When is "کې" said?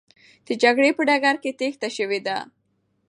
1.43-1.51